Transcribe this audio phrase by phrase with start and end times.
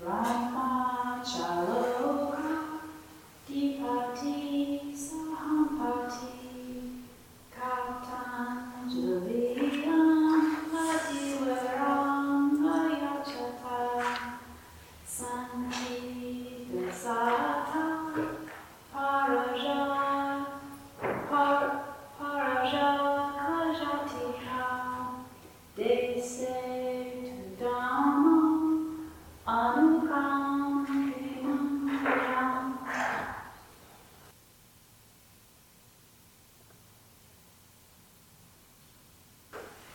[0.00, 0.43] Right.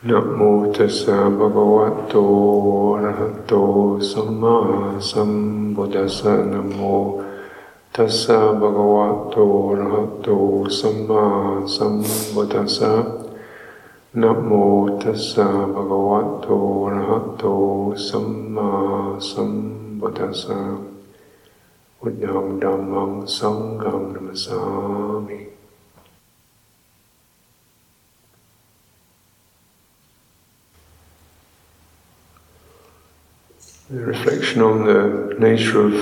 [0.09, 0.39] นะโม
[0.75, 2.13] ตัสสะภะคะวะโต
[2.93, 3.53] อะระหะโต
[4.11, 4.55] สัมมา
[5.09, 5.31] สัม
[5.75, 6.79] พุทธัสสะนะโม
[7.95, 9.35] ตัสสะภะคะวะโต
[9.67, 10.27] อะระหะโต
[10.79, 11.25] สัมมา
[11.75, 11.95] สัม
[12.33, 12.93] พุทธัสสะ
[14.21, 14.51] นะโม
[15.01, 16.47] ตัสสะภะคะวะโต
[16.83, 17.43] อะระหะโต
[18.07, 18.69] สัมมา
[19.29, 19.51] สัม
[19.99, 20.59] พุทธัสสะ
[21.97, 24.61] พุทธังธัมมังสังฆังนัมสา
[25.27, 25.58] มิ
[33.89, 35.93] The reflection on the nature of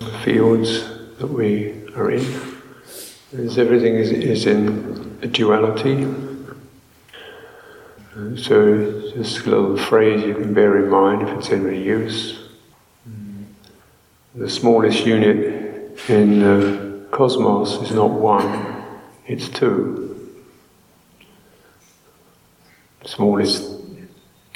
[0.00, 0.82] the fields
[1.18, 2.26] that we are in
[3.30, 6.12] is everything is, is in a duality.
[8.36, 12.48] So, just a little phrase you can bear in mind if it's any use.
[14.34, 18.82] The smallest unit in the cosmos is not one,
[19.24, 20.34] it's two.
[23.04, 23.79] The smallest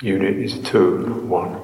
[0.01, 1.61] unit is two, one.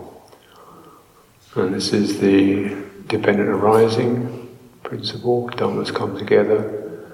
[1.55, 2.77] And this is the
[3.09, 7.09] dependent arising principle, dhammas come together,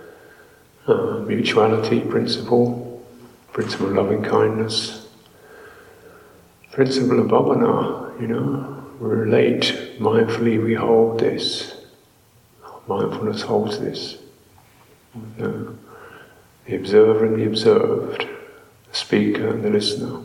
[0.86, 3.04] uh, mutuality principle,
[3.52, 5.08] principle of loving kindness,
[6.72, 11.74] principle of bhavana, you know, we relate mindfully, we hold this.
[12.86, 14.18] Mindfulness holds this.
[15.38, 15.74] The,
[16.66, 18.26] the observer and the observed,
[18.88, 20.20] the speaker and the listener.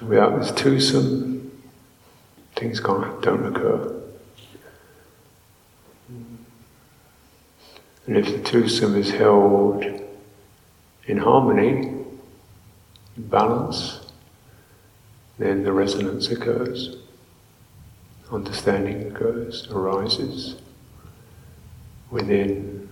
[0.00, 1.62] Without this twosome,
[2.54, 4.02] things can't, don't occur.
[8.06, 9.84] And if the twosome is held
[11.06, 11.88] in harmony,
[13.16, 14.00] in balance,
[15.38, 16.96] then the resonance occurs,
[18.30, 20.56] understanding occurs, arises
[22.10, 22.88] within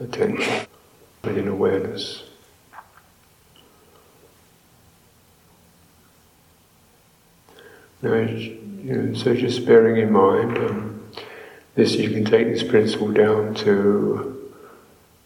[0.00, 0.66] attention,
[1.22, 2.29] within awareness.
[8.02, 11.10] You know, so just bearing in mind, um,
[11.74, 14.50] this you can take this principle down to,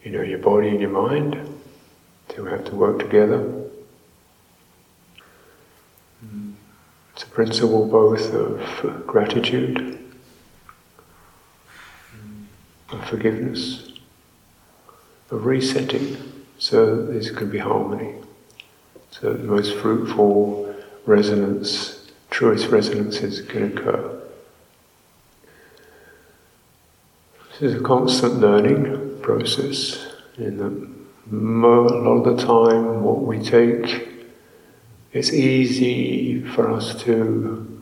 [0.03, 1.39] you know, your body and your mind,
[2.31, 3.63] to have to work together.
[7.15, 10.01] It's a principle both of gratitude,
[12.91, 13.93] of forgiveness,
[15.31, 16.17] of resetting,
[16.59, 18.17] so this can be harmony.
[19.13, 20.75] So the most fruitful
[21.07, 22.04] resonance
[22.35, 24.21] truest resonances can occur.
[27.53, 30.05] This is a constant learning process.
[30.37, 30.67] In the,
[31.31, 34.09] a lot of the time, what we take,
[35.13, 37.81] it's easy for us to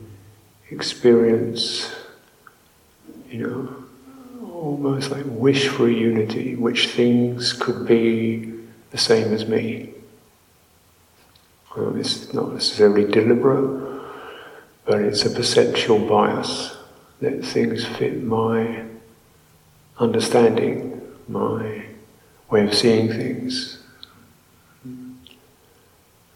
[0.69, 1.91] experience,
[3.31, 8.53] you know, almost like wish for unity, which things could be
[8.91, 9.89] the same as me.
[11.75, 13.82] Well, it's not necessarily deliberate,
[14.85, 16.75] but it's a perceptual bias
[17.21, 18.83] that things fit my
[19.97, 21.85] understanding, my
[22.49, 23.79] way of seeing things.
[24.85, 25.15] You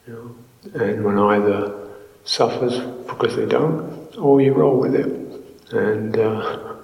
[0.08, 0.36] know?
[0.74, 1.90] And one either
[2.24, 5.12] suffers because they don't, or you roll with it.
[5.74, 6.76] And uh,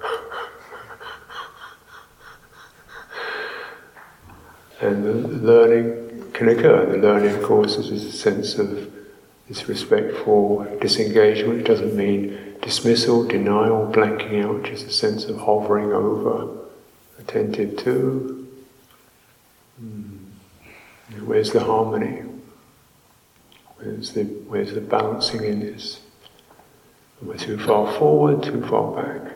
[4.80, 6.84] and the learning can occur.
[6.86, 8.92] The learning, of course, is a sense of
[9.48, 16.48] this respectful disengagement doesn't mean dismissal, denial, blanking out, just a sense of hovering over,
[17.18, 18.48] attentive to.
[19.78, 20.16] Hmm.
[21.26, 22.22] Where's the harmony?
[23.76, 26.00] Where's the, where's the balancing in this?
[27.20, 29.32] Am I too far forward, too far back?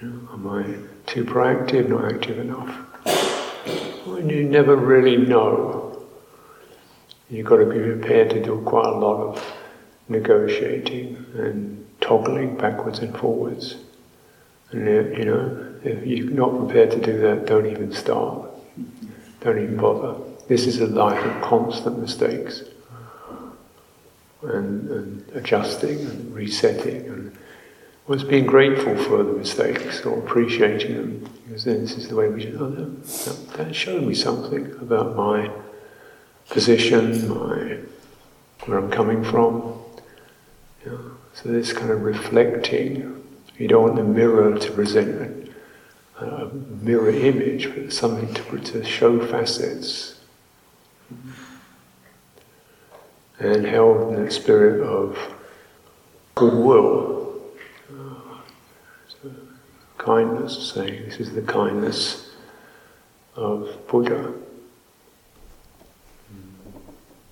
[0.00, 0.62] Am I
[1.06, 2.86] too proactive, not active enough?
[4.06, 5.87] You never really know
[7.30, 9.56] You've got to be prepared to do quite a lot of
[10.08, 13.76] negotiating and toggling backwards and forwards.
[14.70, 18.48] And uh, you know, if you're not prepared to do that, don't even start.
[19.40, 20.18] Don't even bother.
[20.48, 22.62] This is a life of constant mistakes.
[24.42, 27.36] and, and adjusting and resetting and
[28.06, 32.28] was being grateful for the mistakes or appreciating them because then this is the way
[32.28, 35.50] we should oh, that, that showed me something about my
[36.48, 37.78] position, my
[38.64, 39.74] where I'm coming from.
[41.34, 43.22] So this kind of reflecting,
[43.58, 45.52] you don't want the mirror to present
[46.18, 50.20] a, a mirror image, but something to, to show facets.
[53.38, 55.16] And held in the spirit of
[56.34, 57.40] goodwill,
[59.96, 62.30] kindness, saying this is the kindness
[63.36, 64.34] of Buddha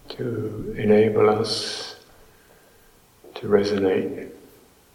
[0.09, 1.97] to enable us
[3.35, 4.31] to resonate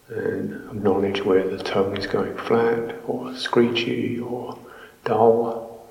[0.10, 4.58] and acknowledge where the tone is going flat or screechy or
[5.06, 5.88] dull.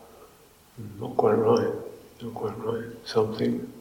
[0.80, 1.72] Mm, not quite right,
[2.22, 2.84] not quite right.
[3.04, 3.72] Something,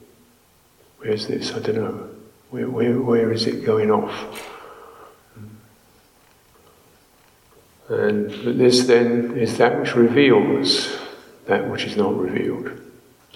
[0.98, 1.52] where's this?
[1.52, 2.08] I don't know.
[2.50, 4.48] Where, where, where is it going off?
[7.90, 8.08] Mm.
[8.08, 10.98] And this then is that which reveals
[11.46, 12.70] that which is not revealed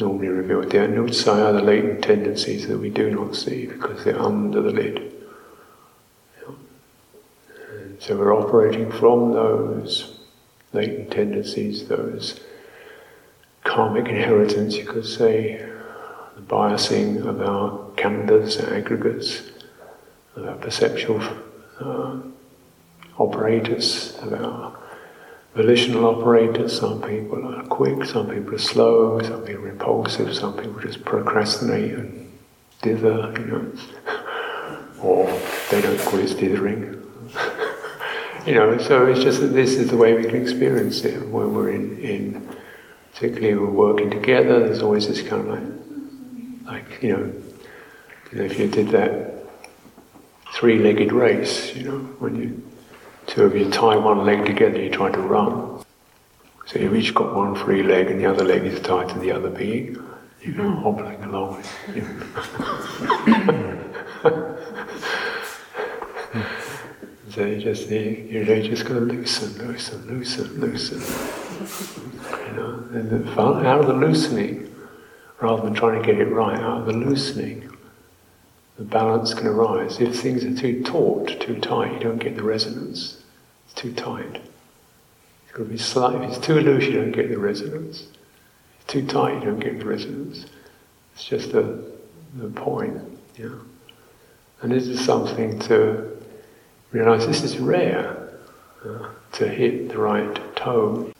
[0.00, 0.70] normally revealed.
[0.70, 4.70] The anusaya are the latent tendencies that we do not see because they're under the
[4.70, 5.12] lid.
[8.00, 10.18] So we're operating from those
[10.72, 12.40] latent tendencies, those
[13.62, 15.56] karmic inheritance, you could say,
[16.36, 19.42] the biasing of our khandhas, aggregates,
[20.36, 21.22] of our perceptual
[21.80, 22.20] uh,
[23.16, 24.76] operators, of our
[25.54, 26.78] volitional operators.
[26.78, 31.04] Some people are quick, some people are slow, some people are impulsive, some people just
[31.04, 32.32] procrastinate and
[32.82, 33.72] dither, you know,
[35.02, 35.26] or
[35.70, 37.00] they don't call it dithering.
[38.46, 41.54] you know, so it's just that this is the way we can experience it when
[41.54, 42.56] we're in, in
[43.12, 44.60] particularly we're working together.
[44.60, 47.32] There's always this kind of like, like you know,
[48.32, 49.34] you know if you did that
[50.54, 52.63] three-legged race, you know, when you
[53.26, 55.84] Two of you tie one leg together, you try to run.
[56.66, 59.32] So you've each got one free leg and the other leg is tied to the
[59.32, 60.02] other being.
[60.42, 61.62] You go hobbling along.
[67.30, 71.00] so you just you know, you just got to loosen, loosen, loosen, loosen.
[72.46, 74.74] You know, and the fun, out of the loosening,
[75.40, 77.73] rather than trying to get it right, out of the loosening,
[78.76, 80.00] the balance can arise.
[80.00, 83.22] If things are too taut, too tight, you don't get the resonance.
[83.64, 84.40] It's too tight.
[85.44, 86.16] It's to be slight.
[86.16, 88.08] If it's too loose, you don't get the resonance.
[88.76, 90.46] It's too tight, you don't get the resonance.
[91.14, 91.84] It's just the,
[92.34, 93.00] the point.
[93.38, 93.54] Yeah.
[94.62, 96.16] And this is something to
[96.90, 98.30] realize this is rare
[98.84, 101.12] uh, to hit the right tone.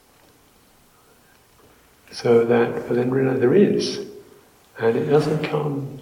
[2.11, 4.05] So that, but then realize there is.
[4.77, 5.99] And it doesn't come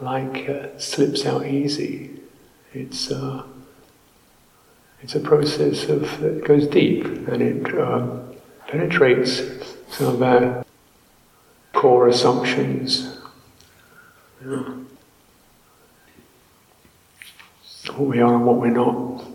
[0.00, 2.20] like uh, slips out easy.
[2.72, 3.44] It's uh,
[5.02, 8.18] it's a process of that goes deep and it uh,
[8.66, 9.42] penetrates
[9.90, 10.64] some of our
[11.72, 13.18] core assumptions.
[14.42, 14.86] You
[17.98, 19.27] what we are and what we're not.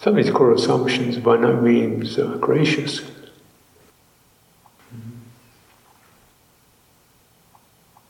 [0.00, 3.02] Some of these core assumptions by no means are gracious.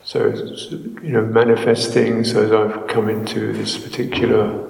[0.05, 0.29] So,
[1.03, 4.69] you know, manifesting, so as I've come into this particular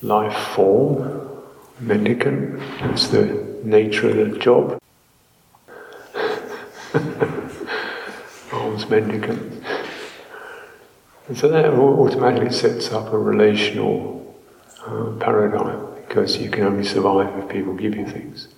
[0.00, 1.28] life form,
[1.80, 4.78] mendicant, that's the nature of the job.
[8.54, 9.62] Alms mendicant.
[11.28, 14.34] And so that automatically sets up a relational
[14.86, 18.48] uh, paradigm because you can only survive if people give you things.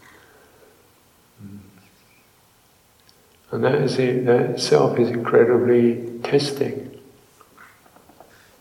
[3.50, 6.97] And that is it, that itself is incredibly testing,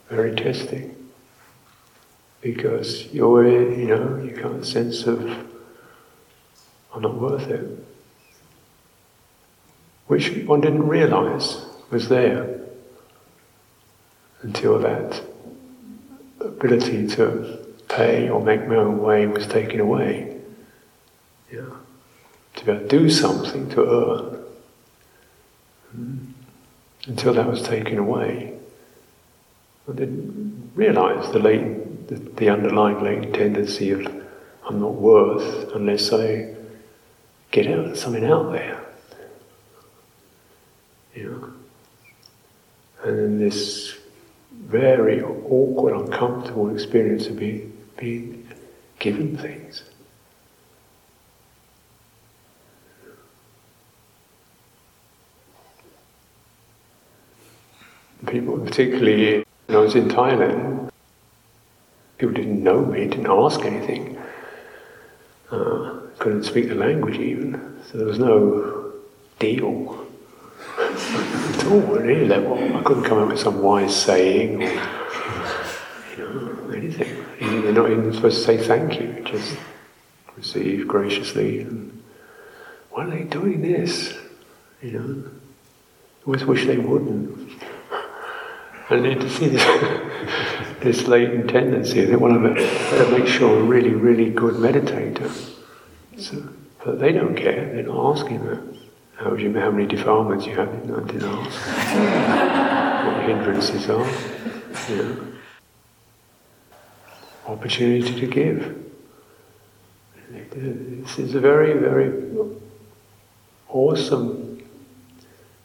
[0.08, 0.96] very testing,
[2.40, 5.20] because you're, you know, you got a sense of,
[6.92, 7.86] I'm not worth it,
[10.08, 12.60] which one didn't realize was there
[14.42, 15.22] until that
[16.40, 17.59] ability to
[17.90, 20.36] pay or make my own way was taken away.
[21.52, 21.66] Yeah.
[22.56, 24.44] To be able to do something to earn.
[25.96, 26.32] Mm.
[27.06, 28.54] Until that was taken away,
[29.88, 34.06] I didn't realize the latent, the, the underlying latent tendency of
[34.66, 36.54] I'm not worth unless I
[37.50, 38.84] get out something out there.
[41.14, 41.52] You know?
[43.02, 43.96] And then this
[44.52, 48.48] very awkward, uncomfortable experience of being being
[48.98, 49.84] given things.
[58.26, 60.90] People, particularly when I was in Thailand,
[62.18, 64.18] people didn't know me, didn't ask anything,
[65.50, 68.92] uh, couldn't speak the language even, so there was no
[69.38, 70.06] deal
[70.78, 72.16] at all really.
[72.16, 74.68] any level, I couldn't come up with some wise saying or
[76.16, 77.24] you know, anything.
[77.60, 79.56] They're not even supposed to say thank you, just
[80.36, 81.60] receive graciously.
[81.60, 82.02] And
[82.90, 84.16] why are they doing this?
[84.82, 85.30] You know,
[86.20, 87.52] I always wish they wouldn't.
[88.90, 89.64] I need to see this,
[90.80, 92.04] this latent tendency.
[92.04, 95.30] They want to better make sure I'm a really, really good meditator.
[96.16, 96.48] So,
[96.84, 97.72] but they don't care.
[97.72, 98.62] They're not asking that.
[99.16, 100.68] How, you, how many defilements you have?
[100.68, 103.06] I didn't ask.
[103.06, 104.08] what hindrances are.
[104.88, 105.26] You know.
[107.46, 108.76] Opportunity to give.
[110.52, 112.12] This is a very, very
[113.68, 114.62] awesome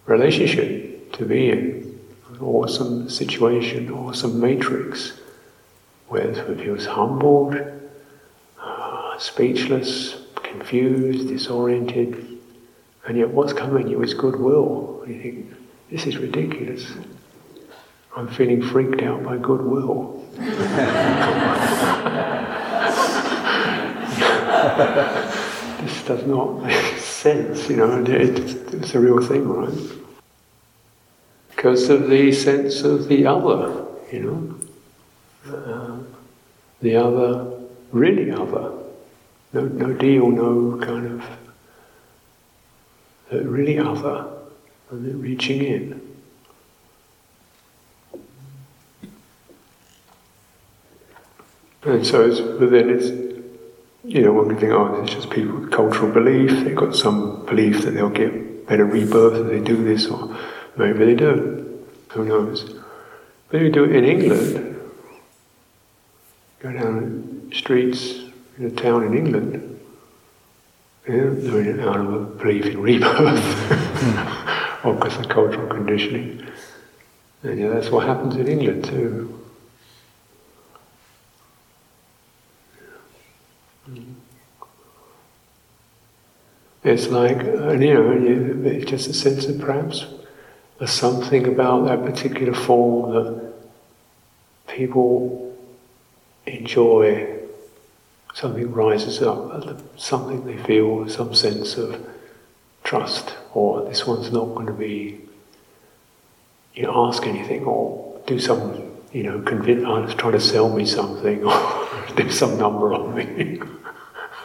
[0.06, 5.20] relationship to be in an awesome situation, awesome matrix,
[6.08, 7.56] where it feels humbled,
[8.60, 12.40] uh, speechless, confused, disoriented,
[13.06, 15.04] and yet what's coming you is goodwill.
[15.08, 15.54] You think,
[15.92, 16.92] this is ridiculous.
[18.16, 20.25] I'm feeling freaked out by goodwill.
[25.82, 28.40] this does not make sense, you know, it,
[28.74, 30.02] it's a real thing, right?
[31.66, 35.98] because of the sense of the other, you know, uh,
[36.80, 37.52] the other,
[37.92, 38.72] really other,
[39.52, 41.26] no, no deal, no kind of,
[43.34, 44.28] uh, really other,
[44.92, 46.05] and then reaching in.
[51.86, 53.08] And so, it's, but then it's,
[54.04, 57.46] you know, one can think, oh, it's just people with cultural belief, they've got some
[57.46, 60.36] belief that they'll get better rebirth if they do this, or
[60.78, 61.86] Maybe they don't.
[62.10, 62.64] Who knows?
[63.50, 64.82] But if you do it in England,
[66.60, 68.24] go down the streets
[68.58, 69.80] in a town in England,
[71.06, 73.40] they're doing it out of a belief in rebirth,
[73.70, 74.88] hmm.
[74.88, 76.46] or because of cultural conditioning.
[77.44, 79.45] And yeah, that's what happens in England too.
[86.86, 90.06] It's like, you know, it's just a sense of perhaps
[90.78, 93.54] there's something about that particular form that
[94.68, 95.58] people
[96.46, 97.40] enjoy.
[98.36, 102.08] Something rises up, something they feel, some sense of
[102.84, 105.22] trust, or this one's not going to be,
[106.76, 110.86] you know, ask anything or do some, you know, convince, oh, trying to sell me
[110.86, 113.60] something or do some number on me.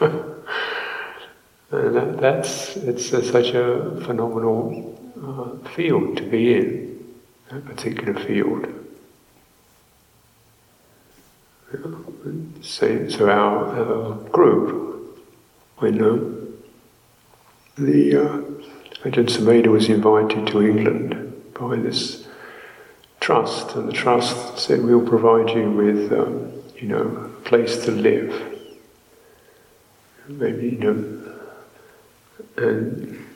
[1.71, 7.15] and that, that's, it's a, such a phenomenal uh, field to be in,
[7.50, 8.67] that particular field.
[12.62, 15.21] So, so our, our group,
[15.79, 16.41] when uh,
[17.79, 18.37] the uh,
[19.05, 22.27] Ajahn Sumedho was invited to England by this
[23.21, 27.93] trust, and the trust said, "We'll provide you with, um, you know, a place to
[27.93, 28.59] live."
[30.29, 31.20] Maybe you know,
[32.56, 33.26] and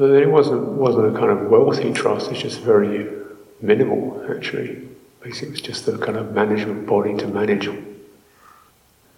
[0.00, 2.30] But it wasn't wasn't a kind of wealthy trust.
[2.30, 3.06] It's just very
[3.60, 4.88] minimal, actually.
[5.22, 7.68] Basically, it's just the kind of management body to manage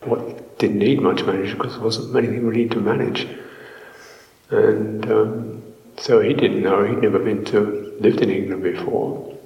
[0.00, 3.28] what didn't need much management because there wasn't anything really to manage.
[4.50, 5.62] And um,
[5.98, 6.82] so he didn't know.
[6.84, 9.38] He'd never been to lived in England before.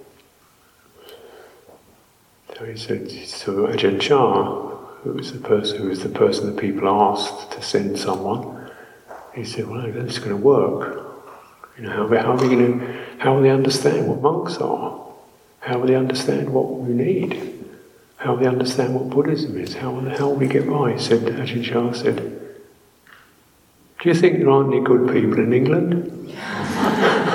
[2.56, 4.65] So he said to Ajahn Chah,
[5.06, 8.70] who was the person who was the person that people asked to send someone.
[9.34, 11.04] He said, "Well, that's going to work."
[11.78, 14.98] You know, how, how are we going to, how will they understand what monks are?
[15.60, 17.64] How will they understand what we need?
[18.16, 19.74] How will they understand what Buddhism is?
[19.74, 20.96] How will, how will we get by?
[20.96, 26.34] Said Ajahn Chah said, Do you think there aren't any good people in England?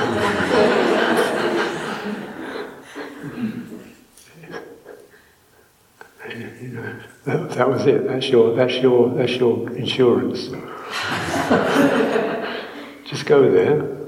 [7.25, 8.07] that, that was it.
[8.07, 10.47] That's your, that's your, that's your insurance.
[13.05, 14.01] Just go there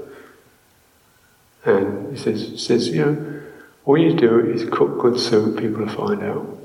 [1.64, 3.40] and he says, says, you know,
[3.84, 6.58] all you do is cook good soup, people will find out.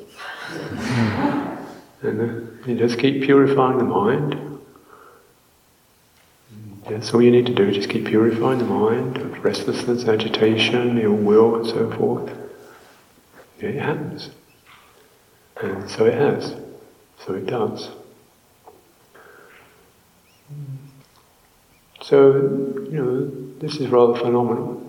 [2.02, 4.60] and uh, you just keep purifying the mind.
[6.90, 11.14] That's all you need to do, just keep purifying the mind of restlessness, agitation, ill
[11.14, 12.32] will, and so forth.
[13.60, 14.30] It happens.
[15.62, 16.56] And so it has.
[17.26, 17.90] So it does.
[22.02, 22.34] So,
[22.90, 24.80] you know, this is rather phenomenal.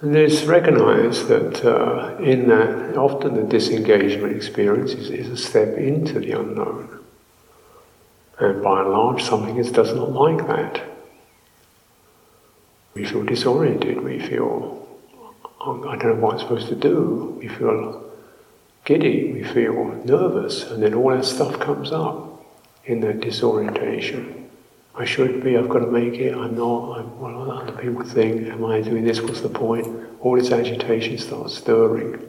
[0.00, 5.76] And it's recognized that uh, in that, often the disengagement experience is, is, a step
[5.78, 7.00] into the unknown.
[8.38, 10.82] And by and large, something is, does not like that.
[12.92, 14.85] We feel disoriented, we feel,
[15.60, 18.10] oh, I don't know what I'm supposed to do, we feel
[18.84, 22.44] giddy, we feel nervous, and then all that stuff comes up
[22.84, 24.48] in that disorientation.
[24.94, 28.46] I should be, I've got to make it, I'm not, I'm, what other people think,
[28.48, 29.86] am I doing this, what's the point?
[30.20, 32.22] All this agitation starts stirring.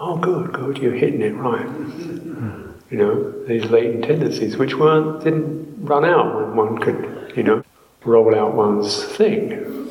[0.00, 1.64] Oh, good, good, you're hitting it right.
[1.64, 2.72] Hmm.
[2.90, 7.62] You know, these latent tendencies, which weren't, didn't run out when one could, you know,
[8.04, 9.88] roll out one's thing.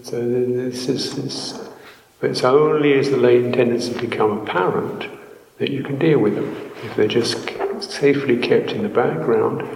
[0.00, 1.68] So this is this,
[2.18, 5.08] but it's only as the latent tendencies become apparent
[5.58, 6.72] that you can deal with them.
[6.82, 7.48] If they're just
[7.80, 9.68] safely kept in the background,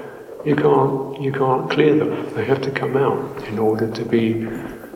[0.45, 2.35] you can't, you can't clear them.
[2.35, 4.49] They have to come out in order to be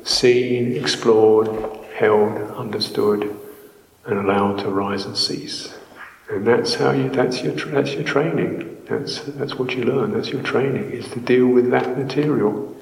[0.05, 1.49] seen, explored,
[1.95, 3.37] held, understood,
[4.07, 5.73] and allowed to rise and cease.
[6.31, 8.85] And that's how you, that's your, that's your training.
[8.89, 10.13] That's, that's what you learn.
[10.13, 12.77] That's your training, is to deal with that material.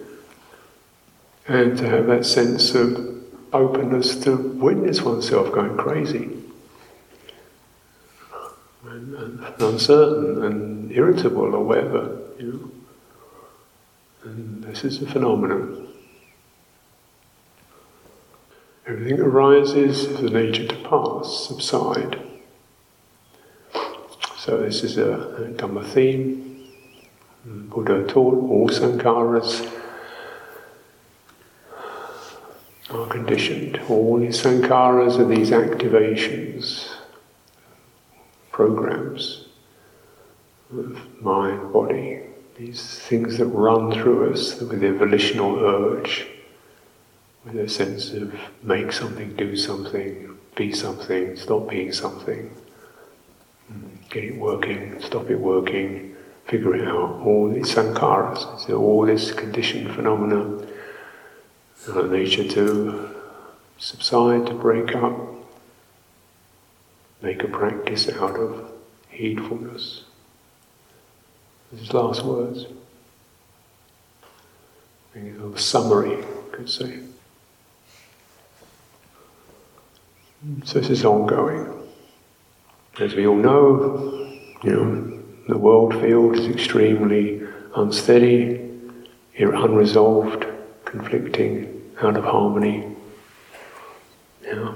[1.49, 6.39] And to have that sense of openness to witness oneself going crazy
[8.85, 14.31] and, and uncertain and irritable or whatever, you know.
[14.31, 15.89] And this is a phenomenon.
[18.87, 22.21] Everything arises the nature to pass, subside.
[24.39, 26.69] So this is a, a Dhamma theme.
[27.45, 29.67] Buddha taught all sankharas
[32.91, 33.81] are conditioned.
[33.89, 36.89] All these sankharas are these activations
[38.51, 39.45] programs
[40.73, 42.21] of mind, body,
[42.57, 46.27] these things that run through us with their volitional urge,
[47.45, 52.51] with a sense of make something, do something, be something, stop being something,
[54.11, 57.21] get it working, stop it working, figure it out.
[57.25, 60.67] All these sankharas, so all this conditioned phenomena,
[61.89, 63.15] uh, nature to
[63.79, 65.17] subside, to break up,
[67.23, 68.71] make a practice out of
[69.11, 70.03] heedfulness.
[71.71, 72.67] His last words.
[75.15, 77.01] A summary, could say.
[80.65, 81.67] So this is ongoing.
[83.01, 84.31] As we all know,
[84.63, 87.43] you know, the world field is extremely
[87.75, 88.71] unsteady,
[89.39, 90.47] unresolved,
[90.85, 92.97] conflicting, out of harmony.
[94.43, 94.75] Yeah.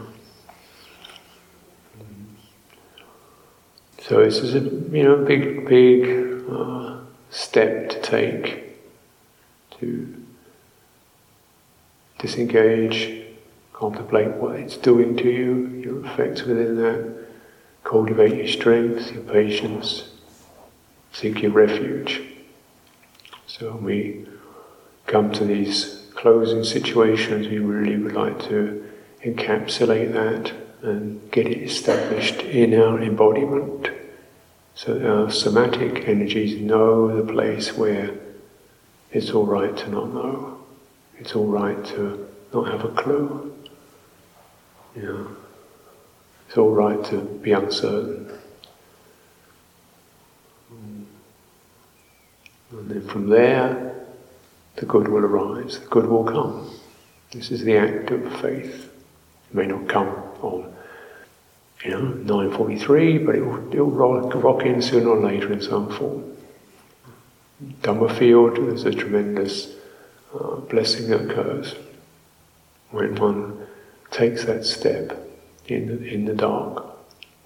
[4.01, 6.99] So this is a you know big big uh,
[7.31, 8.77] step to take
[9.79, 10.23] to
[12.19, 13.25] disengage,
[13.73, 17.27] contemplate what it's doing to you, your effects within that,
[17.85, 20.11] cultivate your strength, your patience,
[21.13, 22.23] seek your refuge.
[23.47, 24.27] So we
[25.07, 28.89] come to these closing situations, we really would like to
[29.25, 33.91] encapsulate that and get it established in our embodiment.
[34.77, 38.15] So our somatic energies know the place where
[39.11, 40.65] it's all right to not know.
[41.19, 43.53] It's all right to not have a clue.
[44.95, 45.27] Know,
[46.47, 48.31] it's all right to be uncertain.
[50.71, 51.07] And
[52.71, 53.92] then from there,
[54.83, 56.69] the good will arise, the good will come.
[57.31, 58.91] This is the act of faith.
[59.49, 60.09] It may not come
[60.43, 60.75] on,
[61.85, 65.63] you know, 943, but it will, it will rock, rock in sooner or later in
[65.63, 66.37] some form.
[67.83, 69.73] Dhamma field, there's a tremendous
[70.35, 71.77] uh, blessing that occurs
[72.91, 73.65] when one
[74.11, 75.17] takes that step
[75.69, 76.85] in the, in the dark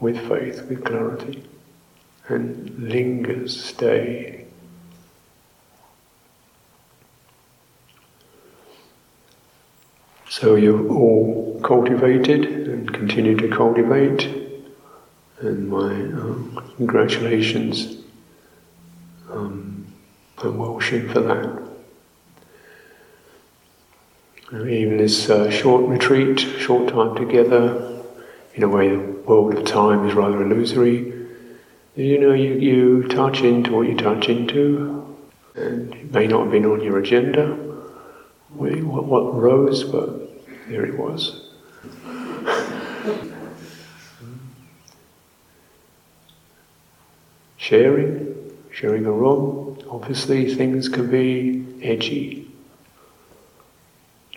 [0.01, 1.47] with faith, with clarity,
[2.29, 4.46] and lingers, stay.
[10.39, 14.29] So you've all cultivated and continue to cultivate,
[15.41, 17.97] and my um, congratulations.
[19.31, 19.87] Um,
[20.37, 21.63] I'm wishing for that.
[24.53, 28.03] Even this uh, short retreat, short time together,
[28.55, 31.15] in a way the world of time is rather illusory.
[31.95, 35.17] You know, you, you touch into what you touch into,
[35.55, 37.55] and it may not have been on your agenda,
[38.51, 40.26] what, what rose, but
[40.69, 41.43] there he was.
[47.67, 52.49] sharing, sharing a room, obviously things can be edgy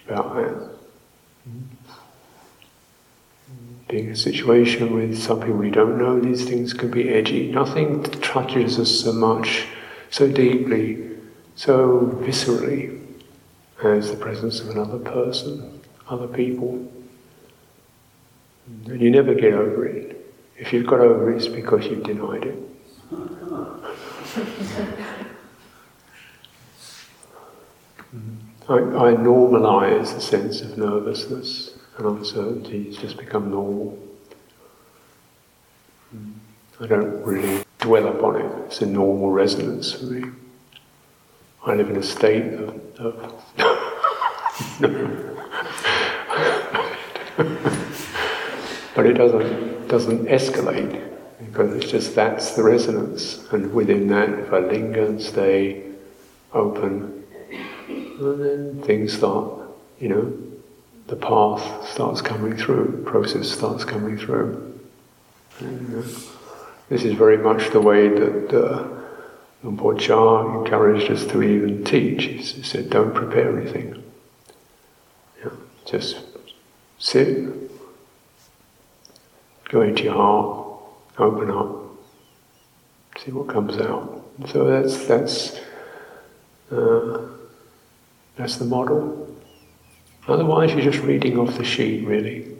[0.07, 0.69] about that.
[3.87, 7.51] Being in a situation with some people you don't know, these things can be edgy.
[7.51, 9.67] Nothing touches us so much,
[10.09, 11.11] so deeply,
[11.55, 12.99] so viscerally
[13.83, 15.78] as the presence of another person,
[16.09, 16.91] other people.
[18.85, 20.17] And you never get over it.
[20.57, 22.59] If you've got over it, it's because you've denied it.
[28.69, 33.97] I, I normalize the sense of nervousness and uncertainty, it's just become normal.
[36.79, 40.29] I don't really dwell upon it, it's a normal resonance for me.
[41.65, 43.43] I live in a state of, of
[48.99, 51.01] but it doesn't doesn't escalate
[51.39, 55.85] because it's just that's the resonance, and within that, if I linger and stay
[56.51, 57.23] open,
[57.88, 59.53] and then things start,
[60.01, 60.38] you know,
[61.07, 64.77] the path starts coming through, process starts coming through.
[65.59, 66.07] And, uh,
[66.89, 72.25] this is very much the way that uh, Chah encouraged us to even teach.
[72.25, 74.03] He said, don't prepare anything.
[75.41, 75.51] Yeah,
[75.85, 76.17] just
[76.97, 77.68] sit,
[79.69, 80.67] go into your heart,
[81.17, 81.86] open up,
[83.23, 84.25] see what comes out.
[84.47, 85.60] So that's that's
[86.71, 87.27] uh,
[88.36, 89.38] that's the model.
[90.27, 92.55] Otherwise, you're just reading off the sheet, really,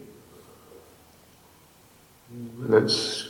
[2.32, 3.30] and that's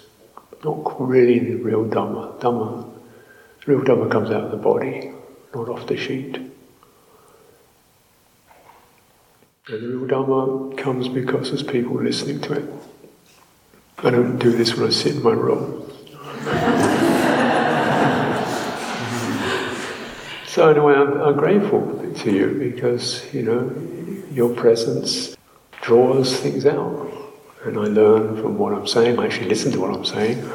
[0.64, 2.40] not really the real Dhamma.
[2.40, 2.90] Dhamma,
[3.66, 5.12] the real Dhamma comes out of the body,
[5.54, 6.38] not off the sheet.
[9.68, 12.89] And the real Dhamma comes because there's people listening to it.
[14.02, 15.92] I don't do this when I sit in my room.
[20.48, 23.70] so anyway, I'm, I'm grateful to you because you know
[24.32, 25.36] your presence
[25.82, 27.12] draws things out,
[27.66, 29.20] and I learn from what I'm saying.
[29.20, 30.50] I actually listen to what I'm saying,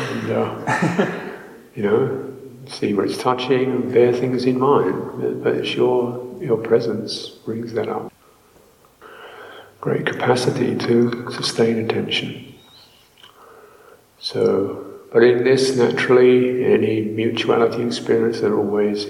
[0.00, 1.20] and uh,
[1.76, 2.34] you know,
[2.66, 5.44] see where it's touching and bear things in mind.
[5.44, 8.12] But it's your your presence brings that up.
[9.80, 12.54] Great capacity to sustain attention.
[14.18, 19.06] So, but in this, naturally, in any mutuality experience, there are always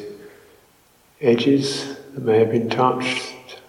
[1.21, 3.61] edges that may have been touched,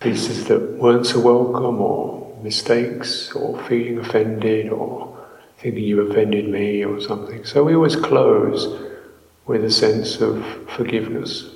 [0.00, 5.16] pieces that weren't so welcome, or mistakes, or feeling offended, or
[5.58, 7.44] thinking you offended me, or something.
[7.44, 8.66] So we always close
[9.46, 11.50] with a sense of forgiveness.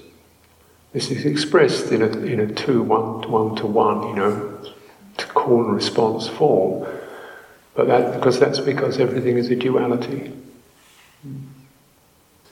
[0.92, 4.58] This is expressed in a, in a two, one, one to one, you know,
[5.34, 6.86] call and response form.
[7.74, 10.32] But that, because that's because everything is a duality.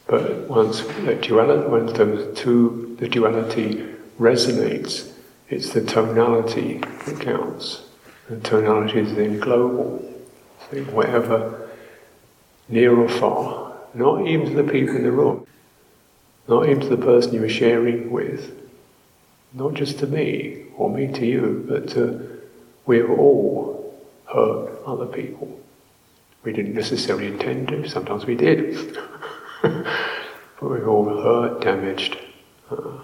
[0.06, 3.86] But once that duality, once those two, the duality
[4.18, 5.12] resonates,
[5.48, 7.82] it's the tonality that counts.
[8.28, 10.04] The tonality is then global.
[10.70, 11.68] So whatever,
[12.68, 15.46] near or far, not even to the people in the room,
[16.48, 18.56] not even to the person you are sharing with,
[19.52, 22.40] not just to me or me to you, but to,
[22.86, 23.79] we're all
[24.32, 25.60] hurt other people.
[26.42, 28.96] We didn't necessarily intend to, sometimes we did.
[29.62, 29.84] but
[30.62, 32.18] we've all hurt, damaged
[32.70, 32.98] uh,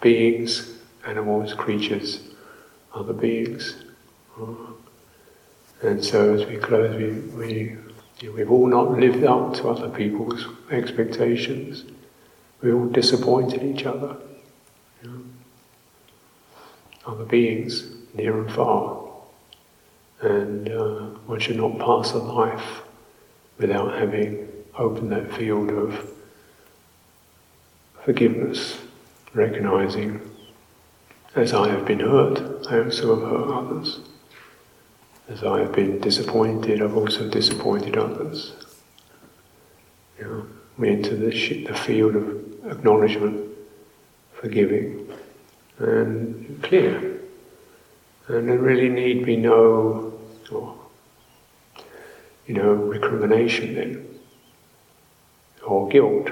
[0.00, 2.20] beings, animals, creatures,
[2.94, 3.76] other beings.
[4.40, 4.54] Uh,
[5.82, 7.76] and so as we close, we, we,
[8.20, 11.84] you know, we've all not lived up to other people's expectations.
[12.62, 14.16] We've all disappointed each other.
[15.02, 15.20] You know?
[17.06, 19.09] Other beings, near and far.
[20.22, 22.82] And uh, one should not pass a life
[23.58, 26.12] without having opened that field of
[28.04, 28.78] forgiveness,
[29.34, 30.20] recognizing
[31.36, 34.00] as I have been hurt, I also have hurt others.
[35.28, 38.52] As I have been disappointed, I've also disappointed others.
[40.18, 41.30] You know, we enter the,
[41.66, 43.48] the field of acknowledgement,
[44.32, 45.08] forgiving,
[45.78, 47.20] and clear.
[48.26, 50.09] And there really need be no,
[50.52, 50.76] or,
[52.46, 54.18] you know, recrimination then,
[55.66, 56.30] or guilt.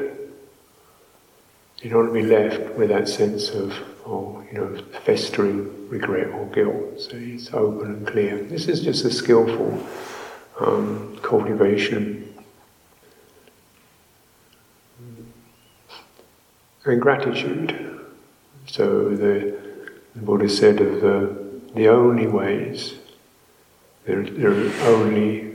[1.83, 6.29] You don't want to be left with that sense of, or, you know, festering regret
[6.29, 7.01] or guilt.
[7.01, 8.43] So it's open and clear.
[8.43, 9.87] This is just a skillful
[10.61, 12.25] um, cultivation.
[16.85, 18.01] And gratitude.
[18.67, 19.59] So the,
[20.15, 22.95] the Buddha said of the the only ways,
[24.09, 25.53] there, there are only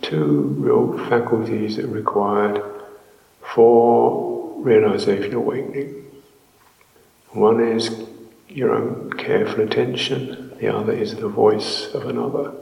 [0.00, 2.62] two real faculties that are required
[3.42, 6.04] for realization awakening.
[7.30, 8.06] One is
[8.48, 12.54] your own careful attention, the other is the voice of another.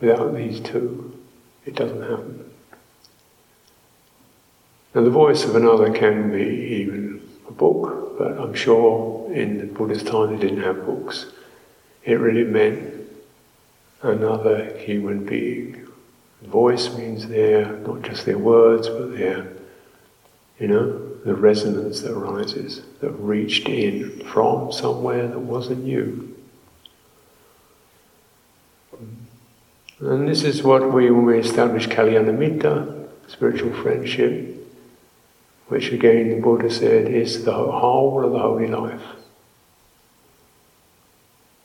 [0.00, 1.18] Without these two,
[1.66, 2.50] it doesn't happen.
[4.94, 6.44] Now, the voice of another can be
[6.82, 11.26] even a book, but I'm sure in the Buddha's time they didn't have books.
[12.04, 13.01] It really meant
[14.02, 15.88] another human being.
[16.42, 19.52] Voice means their, not just their words, but their,
[20.58, 26.36] you know, the resonance that arises, that reached in from somewhere that wasn't you.
[30.00, 34.58] And this is what we, when we establish Kalyanamitta, spiritual friendship,
[35.68, 39.00] which again the Buddha said is the whole of the holy life.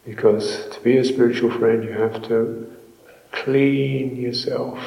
[0.07, 2.73] Because to be a spiritual friend, you have to
[3.31, 4.79] clean yourself,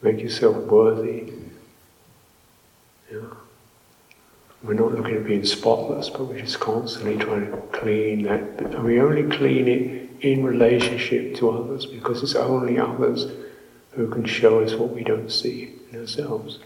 [0.00, 1.32] make yourself worthy.
[3.10, 3.18] Yeah.
[4.62, 8.60] We're not looking at being spotless, but we're just constantly trying to clean that.
[8.60, 13.26] And we only clean it in relationship to others because it's only others
[13.90, 16.60] who can show us what we don't see in ourselves.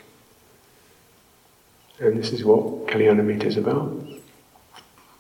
[1.98, 4.07] And this is what Kalyanamitta is about.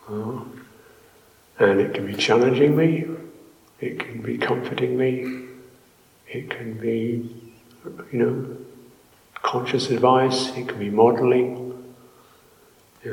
[0.08, 0.40] Uh,
[1.58, 3.04] and it can be challenging me,
[3.80, 5.46] it can be comforting me,
[6.28, 7.52] it can be,
[8.12, 8.56] you know,
[9.42, 11.94] conscious advice, it can be modeling.
[13.04, 13.10] You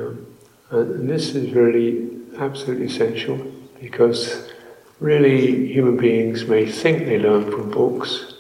[0.71, 0.79] know.
[0.79, 3.39] And this is really absolutely essential
[3.79, 4.51] because
[4.99, 8.33] really human beings may think they learn from books,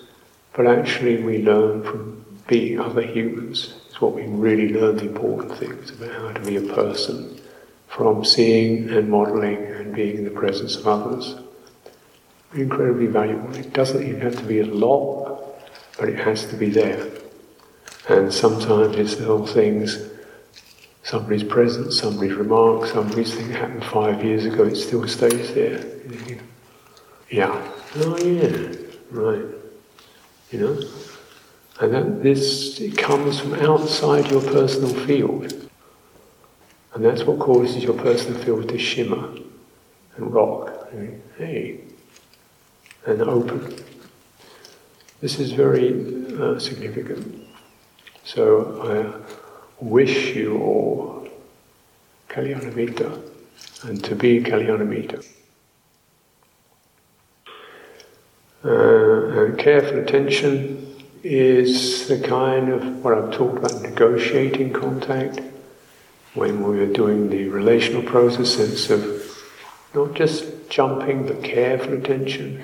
[0.53, 3.73] but actually we learn from being other humans.
[3.87, 7.39] It's what we really learn the important things about how to be a person
[7.87, 11.35] from seeing and modeling and being in the presence of others.
[12.53, 13.55] Incredibly valuable.
[13.55, 15.59] It doesn't even have to be a lot,
[15.97, 17.09] but it has to be there.
[18.07, 20.09] And sometimes it's little things,
[21.03, 25.83] somebody's presence, somebody's remark, somebody's thing happened five years ago, it still stays there.
[27.29, 27.71] Yeah.
[27.95, 28.75] Oh yeah,
[29.09, 29.45] right.
[30.51, 30.81] You know?
[31.79, 35.64] And that this it comes from outside your personal field.
[36.95, 39.35] And that's what causes your personal field to shimmer
[40.15, 40.89] and rock.
[41.37, 41.81] Hey,
[43.05, 43.75] and open.
[45.19, 45.89] This is very
[46.39, 47.47] uh, significant.
[48.23, 51.27] So I wish you all
[52.29, 53.21] Kalyanamitta
[53.83, 55.25] and to be Kalyanamitta.
[58.63, 65.41] Uh, and careful attention is the kind of what I've talked about negotiating contact
[66.35, 69.25] when we were doing the relational processes of
[69.93, 72.61] not just jumping, but careful attention.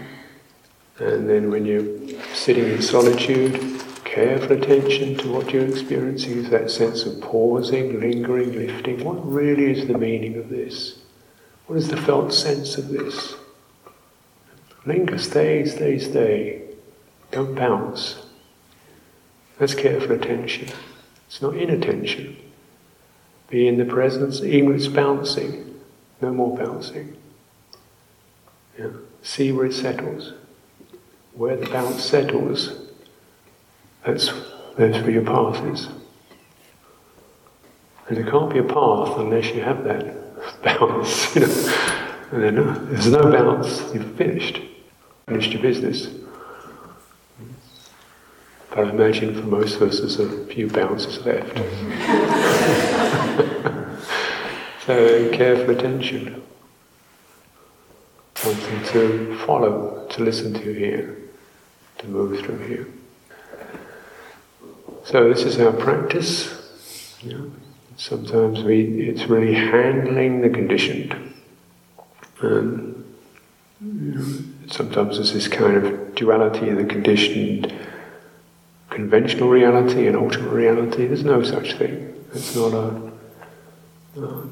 [0.99, 6.69] And then when you're sitting in solitude, careful attention to what you're experiencing is that
[6.69, 9.03] sense of pausing, lingering, lifting.
[9.05, 10.99] What really is the meaning of this?
[11.67, 13.35] What is the felt sense of this?
[14.85, 16.61] Linger, stay, stay, stay.
[17.31, 18.17] Don't bounce.
[19.57, 20.67] That's careful attention.
[21.27, 22.35] It's not inattention.
[23.51, 25.77] Be in the presence, even if it's bouncing,
[26.21, 27.17] no more bouncing.
[28.79, 28.87] Yeah.
[29.21, 30.31] See where it settles.
[31.33, 32.71] Where the bounce settles,
[34.05, 34.31] that's,
[34.77, 35.89] that's where your path is.
[38.07, 41.35] And there can't be a path unless you have that bounce.
[41.35, 41.97] You know?
[42.31, 44.61] And then uh, there's no bounce, you've finished.
[45.27, 46.07] Finished your business.
[48.69, 52.47] But I imagine for most of us there's a few bounces left.
[54.91, 56.41] so careful attention.
[58.35, 61.17] Something to follow, to listen to here,
[61.99, 62.87] to move through here.
[65.05, 66.53] So this is our practice.
[67.95, 71.15] sometimes we, it's really handling the conditioned.
[72.41, 73.05] And
[73.79, 74.25] know,
[74.67, 77.73] sometimes there's this kind of duality in the conditioned
[78.89, 81.07] conventional reality and ultimate reality.
[81.07, 82.13] There's no such thing.
[82.33, 83.11] It's not a
[84.17, 84.43] uh,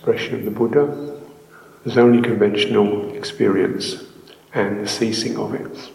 [0.00, 1.20] expression of the Buddha.
[1.84, 4.02] There's only conventional experience
[4.54, 5.90] and the ceasing of it,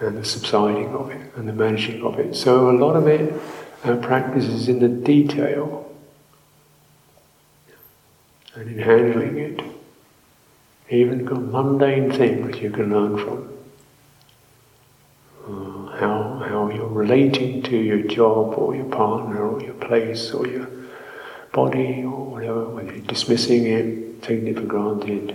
[0.00, 2.36] and the subsiding of it, and the managing of it.
[2.36, 3.32] So a lot of it,
[3.84, 5.90] uh, our practice is in the detail
[8.54, 9.60] and in handling it.
[10.90, 13.48] Even mundane things you can learn from
[15.46, 20.46] uh, how, how you're relating to your job or your partner or your place or
[20.46, 20.68] your
[21.52, 25.34] body or whatever, whether you're dismissing it, taking it for granted,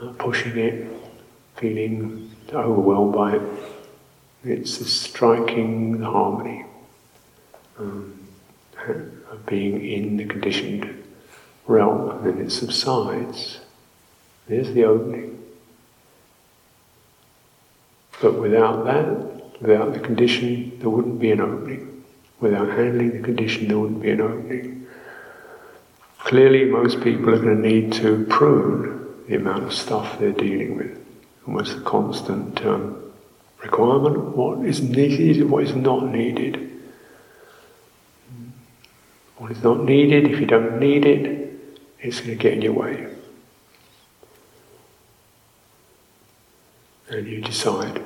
[0.00, 0.86] uh, pushing it,
[1.56, 3.42] feeling overwhelmed by it.
[4.44, 6.66] It's a striking harmony
[7.78, 8.28] um,
[8.86, 11.02] of being in the conditioned
[11.66, 13.60] realm, and then it subsides.
[14.46, 15.42] There's the opening.
[18.20, 22.04] But without that, without the condition, there wouldn't be an opening.
[22.40, 24.86] Without handling the condition, there wouldn't be an opening.
[26.18, 30.76] Clearly, most people are going to need to prune the amount of stuff they're dealing
[30.76, 30.98] with.
[31.46, 33.12] Almost a constant um,
[33.62, 36.72] requirement what is needed, what is not needed.
[39.36, 41.50] What is not needed, if you don't need it,
[42.00, 43.06] it's going to get in your way.
[47.08, 48.05] And you decide.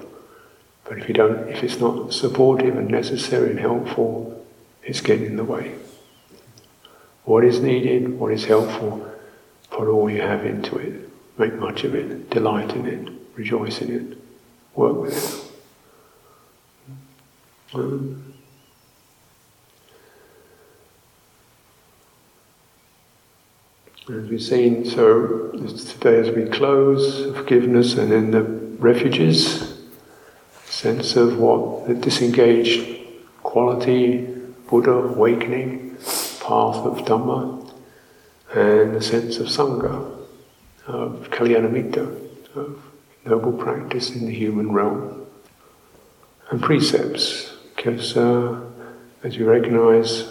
[0.90, 4.44] But if you don't, if it's not supportive and necessary and helpful,
[4.83, 5.76] it's getting in the way.
[7.22, 9.09] What is needed, what is helpful,
[9.70, 11.09] put all you have into it.
[11.38, 14.18] Make much of it, delight in it, rejoice in it,
[14.74, 15.53] work with
[17.72, 17.76] it.
[17.76, 18.35] Um,
[24.09, 29.70] as we've seen, so today as we close, forgiveness and then the refuges,
[30.81, 33.01] sense of what the disengaged
[33.43, 34.27] quality,
[34.66, 35.90] Buddha, awakening,
[36.40, 37.71] path of Dhamma,
[38.55, 40.27] and the sense of Sangha,
[40.87, 42.07] of Kalyanamitta,
[42.55, 42.83] of
[43.27, 45.27] noble practice in the human realm,
[46.51, 48.59] and precepts, because uh,
[49.23, 50.31] as you recognize,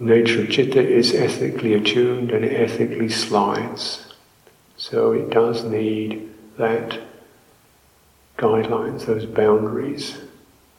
[0.00, 4.12] nature of citta is ethically attuned and it ethically slides.
[4.76, 6.98] So it does need that
[8.36, 10.18] guidelines, those boundaries,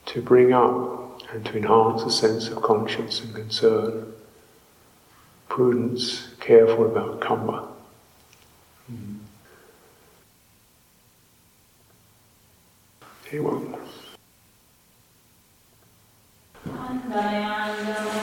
[0.08, 4.14] to bring up and to enhance a sense of conscience and concern,
[5.50, 7.68] prudence, careful about kamma.
[8.92, 9.20] Mm.
[13.32, 13.76] Anyone?
[17.16, 18.15] Sa